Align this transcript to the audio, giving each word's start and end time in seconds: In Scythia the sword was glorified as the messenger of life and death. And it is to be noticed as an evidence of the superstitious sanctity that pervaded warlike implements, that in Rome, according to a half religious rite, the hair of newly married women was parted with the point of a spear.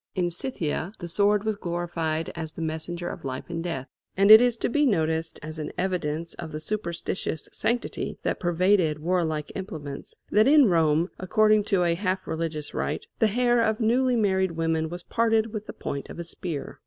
In 0.15 0.31
Scythia 0.31 0.93
the 0.97 1.07
sword 1.07 1.43
was 1.43 1.55
glorified 1.55 2.31
as 2.33 2.51
the 2.53 2.61
messenger 2.63 3.07
of 3.07 3.23
life 3.23 3.51
and 3.51 3.63
death. 3.63 3.87
And 4.17 4.31
it 4.31 4.41
is 4.41 4.57
to 4.57 4.67
be 4.67 4.87
noticed 4.87 5.39
as 5.43 5.59
an 5.59 5.71
evidence 5.77 6.33
of 6.33 6.51
the 6.51 6.59
superstitious 6.59 7.47
sanctity 7.51 8.17
that 8.23 8.39
pervaded 8.39 8.97
warlike 8.97 9.51
implements, 9.53 10.15
that 10.31 10.47
in 10.47 10.69
Rome, 10.69 11.11
according 11.19 11.65
to 11.65 11.83
a 11.83 11.93
half 11.93 12.25
religious 12.25 12.73
rite, 12.73 13.05
the 13.19 13.27
hair 13.27 13.61
of 13.61 13.79
newly 13.79 14.15
married 14.15 14.53
women 14.53 14.89
was 14.89 15.03
parted 15.03 15.53
with 15.53 15.67
the 15.67 15.71
point 15.73 16.09
of 16.09 16.17
a 16.17 16.23
spear. 16.23 16.79